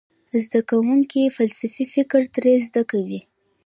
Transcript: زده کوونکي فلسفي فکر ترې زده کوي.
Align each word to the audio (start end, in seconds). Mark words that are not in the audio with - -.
زده 0.43 0.59
کوونکي 0.69 1.33
فلسفي 1.37 1.85
فکر 1.95 2.21
ترې 2.35 2.53
زده 2.67 2.83
کوي. 2.91 3.19